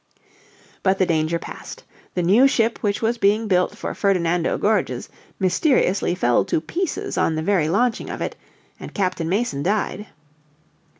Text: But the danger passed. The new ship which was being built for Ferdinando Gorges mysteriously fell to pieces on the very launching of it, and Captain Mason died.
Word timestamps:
But 0.81 0.97
the 0.97 1.05
danger 1.05 1.37
passed. 1.37 1.83
The 2.15 2.23
new 2.23 2.47
ship 2.47 2.79
which 2.79 3.03
was 3.03 3.19
being 3.19 3.47
built 3.47 3.77
for 3.77 3.93
Ferdinando 3.93 4.57
Gorges 4.57 5.09
mysteriously 5.39 6.15
fell 6.15 6.43
to 6.45 6.59
pieces 6.59 7.19
on 7.19 7.35
the 7.35 7.43
very 7.43 7.69
launching 7.69 8.09
of 8.09 8.19
it, 8.19 8.35
and 8.79 8.95
Captain 8.95 9.29
Mason 9.29 9.61
died. 9.61 10.07